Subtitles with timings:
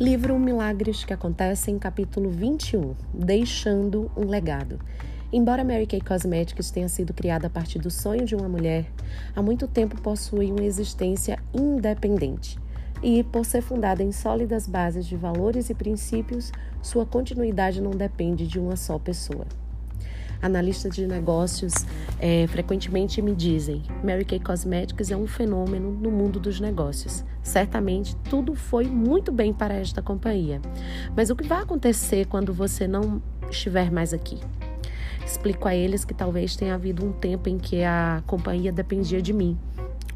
[0.00, 4.80] Livro Milagres que Acontecem, capítulo 21 Deixando um Legado.
[5.32, 8.90] Embora Mary Kay Cosmetics tenha sido criada a partir do sonho de uma mulher,
[9.36, 12.58] há muito tempo possui uma existência independente.
[13.04, 16.50] E, por ser fundada em sólidas bases de valores e princípios,
[16.82, 19.46] sua continuidade não depende de uma só pessoa.
[20.44, 21.72] Analistas de negócios
[22.20, 27.24] é, frequentemente me dizem: Mary Kay Cosmetics é um fenômeno no mundo dos negócios.
[27.42, 30.60] Certamente tudo foi muito bem para esta companhia.
[31.16, 34.38] Mas o que vai acontecer quando você não estiver mais aqui?
[35.24, 39.32] Explico a eles que talvez tenha havido um tempo em que a companhia dependia de
[39.32, 39.56] mim.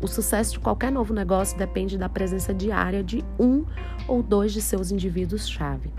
[0.00, 3.64] O sucesso de qualquer novo negócio depende da presença diária de um
[4.06, 5.92] ou dois de seus indivíduos-chave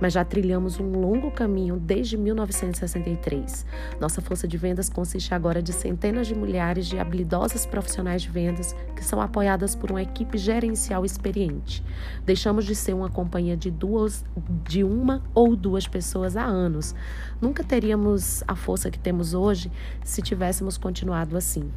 [0.00, 3.66] mas já trilhamos um longo caminho desde 1963.
[4.00, 8.74] Nossa força de vendas consiste agora de centenas de milhares de habilidosas profissionais de vendas
[8.94, 11.82] que são apoiadas por uma equipe gerencial experiente.
[12.24, 14.24] Deixamos de ser uma companhia de duas,
[14.64, 16.94] de uma ou duas pessoas há anos.
[17.40, 19.70] Nunca teríamos a força que temos hoje
[20.04, 21.70] se tivéssemos continuado assim.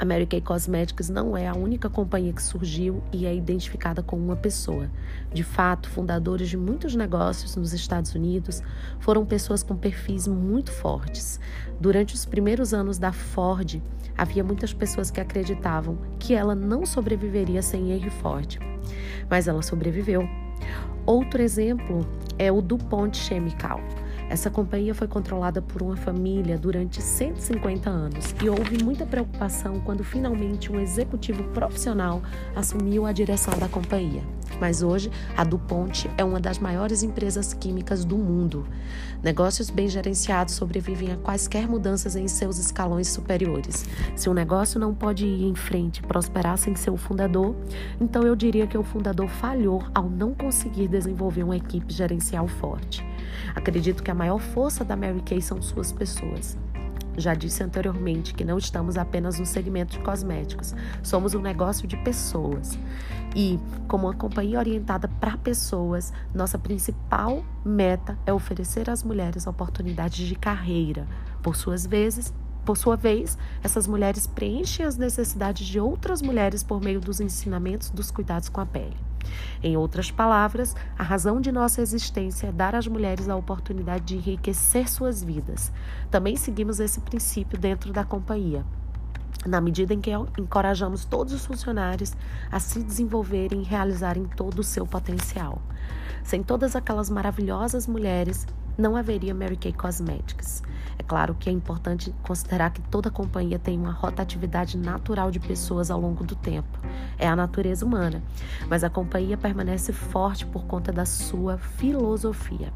[0.00, 4.16] A Mary Kay Cosmetics não é a única companhia que surgiu e é identificada com
[4.16, 4.90] uma pessoa.
[5.30, 8.62] De fato, fundadores de muitos negócios nos Estados Unidos
[8.98, 11.38] foram pessoas com perfis muito fortes.
[11.78, 13.82] Durante os primeiros anos da Ford,
[14.16, 18.58] havia muitas pessoas que acreditavam que ela não sobreviveria sem Henry Ford,
[19.28, 20.26] mas ela sobreviveu.
[21.04, 22.06] Outro exemplo
[22.38, 23.78] é o DuPont Chemical.
[24.30, 30.04] Essa companhia foi controlada por uma família durante 150 anos e houve muita preocupação quando
[30.04, 32.22] finalmente um executivo profissional
[32.54, 34.22] assumiu a direção da companhia.
[34.60, 38.68] Mas hoje, a DuPont é uma das maiores empresas químicas do mundo.
[39.20, 43.84] Negócios bem gerenciados sobrevivem a quaisquer mudanças em seus escalões superiores.
[44.14, 47.56] Se um negócio não pode ir em frente e prosperar sem seu fundador,
[48.00, 53.09] então eu diria que o fundador falhou ao não conseguir desenvolver uma equipe gerencial forte.
[53.54, 56.58] Acredito que a maior força da Mary Kay são suas pessoas.
[57.16, 61.96] Já disse anteriormente que não estamos apenas no segmento de cosméticos, somos um negócio de
[61.98, 62.78] pessoas.
[63.34, 70.26] E, como uma companhia orientada para pessoas, nossa principal meta é oferecer às mulheres oportunidades
[70.26, 71.06] de carreira.
[71.42, 72.32] Por suas vezes,
[72.64, 77.90] por sua vez, essas mulheres preenchem as necessidades de outras mulheres por meio dos ensinamentos
[77.90, 79.09] dos cuidados com a pele.
[79.62, 84.16] Em outras palavras, a razão de nossa existência é dar às mulheres a oportunidade de
[84.16, 85.72] enriquecer suas vidas.
[86.10, 88.64] Também seguimos esse princípio dentro da companhia.
[89.46, 92.12] Na medida em que encorajamos todos os funcionários
[92.50, 95.62] a se desenvolverem e realizarem todo o seu potencial.
[96.22, 98.46] Sem todas aquelas maravilhosas mulheres
[98.80, 100.62] não haveria Mary Kay Cosmetics.
[100.98, 105.90] É claro que é importante considerar que toda companhia tem uma rotatividade natural de pessoas
[105.90, 106.78] ao longo do tempo.
[107.18, 108.22] É a natureza humana.
[108.68, 112.72] Mas a companhia permanece forte por conta da sua filosofia.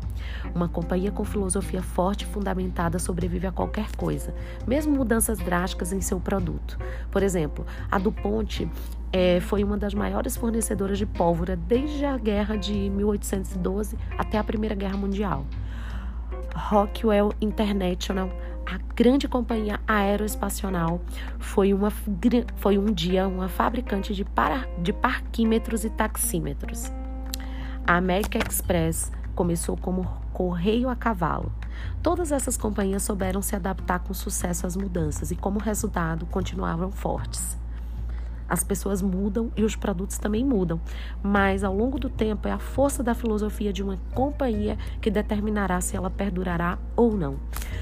[0.55, 4.35] Uma companhia com filosofia forte e fundamentada sobrevive a qualquer coisa,
[4.67, 6.79] mesmo mudanças drásticas em seu produto.
[7.11, 8.71] Por exemplo, a DuPont
[9.13, 14.45] é, foi uma das maiores fornecedoras de pólvora desde a guerra de 1812 até a
[14.45, 15.47] Primeira Guerra Mundial.
[16.55, 18.31] Rockwell International,
[18.65, 21.01] a grande companhia aeroespacial,
[21.39, 21.91] foi, uma,
[22.57, 26.91] foi um dia uma fabricante de, para, de parquímetros e taxímetros.
[27.87, 31.53] A American Express começou como correio a cavalo.
[32.03, 37.59] Todas essas companhias souberam se adaptar com sucesso às mudanças e, como resultado, continuavam fortes.
[38.55, 40.81] As pessoas mudam e os produtos também mudam,
[41.21, 45.81] mas ao longo do tempo é a força da filosofia de uma companhia que determinará
[45.81, 47.35] se ela perdurará ou não.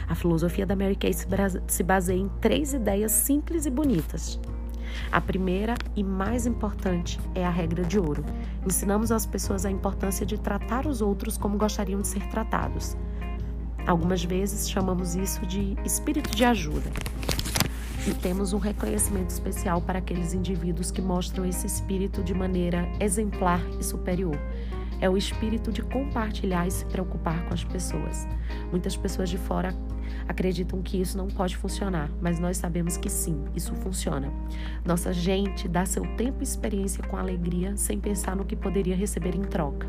[0.09, 4.41] A filosofia da Mary Kay se baseia em três ideias simples e bonitas.
[5.11, 8.25] A primeira e mais importante é a regra de ouro.
[8.65, 12.97] Ensinamos às pessoas a importância de tratar os outros como gostariam de ser tratados.
[13.87, 16.91] Algumas vezes chamamos isso de espírito de ajuda.
[18.05, 23.61] E temos um reconhecimento especial para aqueles indivíduos que mostram esse espírito de maneira exemplar
[23.79, 24.37] e superior.
[25.01, 28.27] É o espírito de compartilhar e se preocupar com as pessoas.
[28.73, 29.73] Muitas pessoas de fora
[30.27, 34.33] acreditam que isso não pode funcionar, mas nós sabemos que sim, isso funciona.
[34.85, 39.37] Nossa gente dá seu tempo e experiência com alegria sem pensar no que poderia receber
[39.37, 39.89] em troca.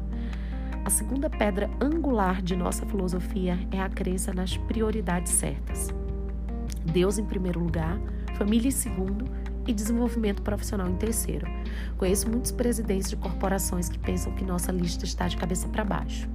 [0.85, 6.02] A segunda pedra angular de nossa filosofia é a crença nas prioridades certas.
[6.85, 7.99] Deus em primeiro lugar,
[8.37, 9.25] família em segundo
[9.67, 11.47] e desenvolvimento profissional em terceiro.
[11.97, 16.29] Conheço muitos presidentes de corporações que pensam que nossa lista está de cabeça para baixo.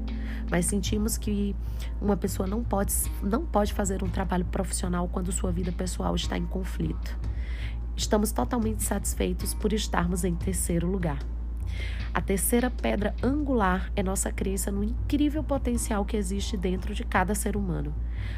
[0.51, 1.55] Mas sentimos que
[2.01, 6.39] uma pessoa não pode, não pode fazer um trabalho profissional quando sua vida pessoal está
[6.39, 7.19] em conflito.
[7.95, 11.19] Estamos totalmente satisfeitos por estarmos em terceiro lugar.
[12.13, 17.35] A terceira pedra angular é nossa crença no incrível potencial que existe dentro de cada
[17.35, 17.95] ser humano.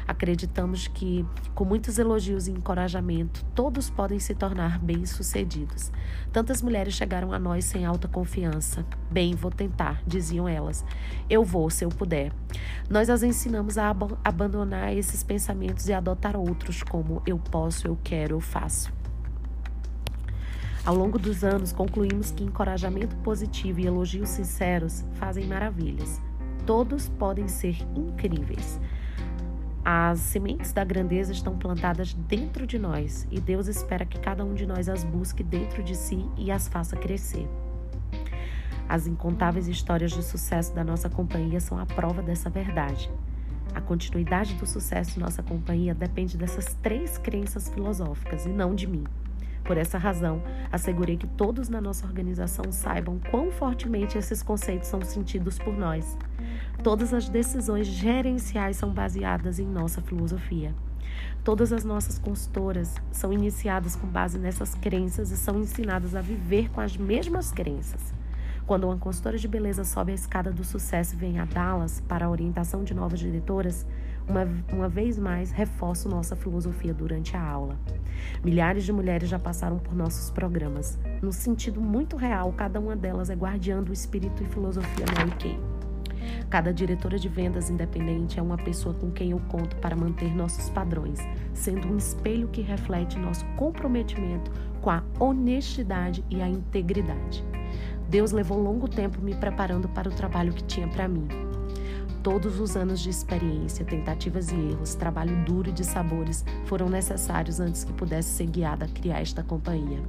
[0.07, 1.25] Acreditamos que,
[1.55, 5.91] com muitos elogios e encorajamento, todos podem se tornar bem-sucedidos.
[6.31, 8.85] Tantas mulheres chegaram a nós sem alta confiança.
[9.09, 10.85] Bem, vou tentar, diziam elas.
[11.29, 12.31] Eu vou, se eu puder.
[12.89, 17.97] Nós as ensinamos a ab abandonar esses pensamentos e adotar outros, como eu posso, eu
[18.03, 19.00] quero, eu faço.
[20.83, 26.19] Ao longo dos anos, concluímos que encorajamento positivo e elogios sinceros fazem maravilhas.
[26.65, 28.79] Todos podem ser incríveis.
[29.85, 34.55] As sementes da grandeza estão plantadas dentro de nós e Deus espera que cada um
[34.55, 37.47] de nós as busque dentro de si e as faça crescer.
[38.89, 43.09] As incontáveis histórias de sucesso da nossa companhia são a prova dessa verdade.
[43.73, 48.87] A continuidade do sucesso de nossa companhia depende dessas três crenças filosóficas e não de
[48.87, 49.03] mim.
[49.63, 50.41] Por essa razão,
[50.71, 56.17] assegurei que todos na nossa organização saibam quão fortemente esses conceitos são sentidos por nós.
[56.83, 60.73] Todas as decisões gerenciais são baseadas em nossa filosofia.
[61.43, 66.69] Todas as nossas consultoras são iniciadas com base nessas crenças e são ensinadas a viver
[66.69, 68.13] com as mesmas crenças.
[68.65, 72.25] Quando uma consultora de beleza sobe a escada do sucesso e vem a Dallas para
[72.25, 73.85] a orientação de novas diretoras,
[74.31, 77.77] uma, uma vez mais reforço nossa filosofia durante a aula.
[78.43, 80.97] Milhares de mulheres já passaram por nossos programas.
[81.21, 85.59] No sentido muito real, cada uma delas é guardiã do espírito e filosofia Mary Kay.
[86.49, 90.69] Cada diretora de vendas independente é uma pessoa com quem eu conto para manter nossos
[90.69, 91.19] padrões,
[91.53, 94.51] sendo um espelho que reflete nosso comprometimento
[94.81, 97.43] com a honestidade e a integridade.
[98.07, 101.27] Deus levou longo tempo me preparando para o trabalho que tinha para mim.
[102.23, 107.59] Todos os anos de experiência, tentativas e erros, trabalho duro e de sabores foram necessários
[107.59, 109.99] antes que pudesse ser guiada a criar esta companhia.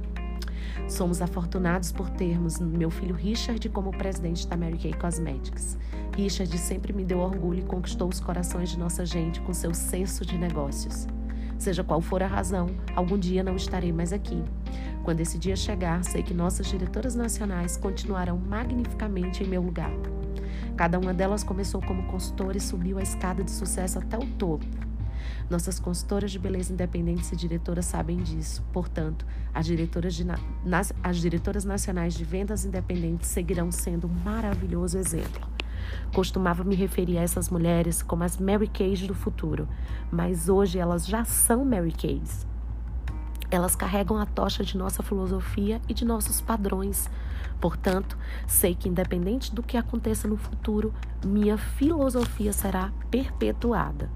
[0.87, 5.75] Somos afortunados por termos meu filho Richard como presidente da Mary Kay Cosmetics.
[6.15, 10.23] Richard sempre me deu orgulho e conquistou os corações de nossa gente com seu senso
[10.23, 11.07] de negócios.
[11.57, 14.43] Seja qual for a razão, algum dia não estarei mais aqui.
[15.03, 19.91] Quando esse dia chegar, sei que nossas diretoras nacionais continuarão magnificamente em meu lugar.
[20.75, 24.65] Cada uma delas começou como consultora e subiu a escada de sucesso até o topo.
[25.49, 28.63] Nossas consultoras de beleza independentes e diretoras sabem disso.
[28.73, 30.25] Portanto, as diretoras, de,
[30.65, 35.47] nas, as diretoras nacionais de vendas independentes seguirão sendo um maravilhoso exemplo.
[36.13, 39.67] Costumava me referir a essas mulheres como as Mary Kays do futuro,
[40.11, 42.47] mas hoje elas já são Mary Kays.
[43.53, 47.07] Elas carregam a tocha de nossa filosofia e de nossos padrões.
[47.61, 48.17] Portanto,
[48.47, 50.91] sei que, independente do que aconteça no futuro,
[51.23, 54.09] minha filosofia será perpetuada.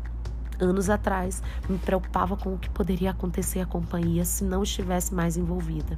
[0.60, 5.38] Anos atrás, me preocupava com o que poderia acontecer à companhia se não estivesse mais
[5.38, 5.98] envolvida.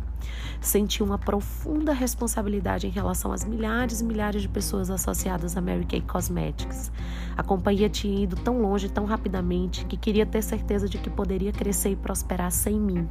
[0.60, 5.86] Senti uma profunda responsabilidade em relação às milhares e milhares de pessoas associadas a Mary
[5.86, 6.92] Kay Cosmetics.
[7.38, 11.54] A companhia tinha ido tão longe tão rapidamente que queria ter certeza de que poderia
[11.54, 13.08] crescer e prosperar sem mim.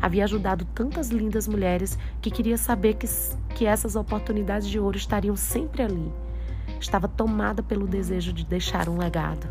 [0.00, 3.08] Havia ajudado tantas lindas mulheres que queria saber que,
[3.56, 6.12] que essas oportunidades de ouro estariam sempre ali.
[6.80, 9.48] Estava tomada pelo desejo de deixar um legado.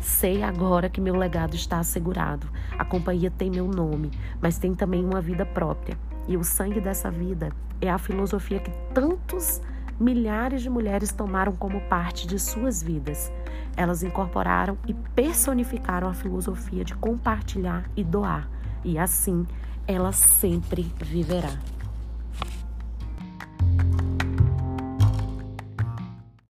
[0.00, 2.48] Sei agora que meu legado está assegurado.
[2.78, 4.10] A companhia tem meu nome,
[4.40, 5.98] mas tem também uma vida própria.
[6.28, 7.50] E o sangue dessa vida
[7.80, 9.60] é a filosofia que tantos
[9.98, 13.32] milhares de mulheres tomaram como parte de suas vidas.
[13.76, 18.48] Elas incorporaram e personificaram a filosofia de compartilhar e doar.
[18.84, 19.46] E assim
[19.86, 21.50] ela sempre viverá.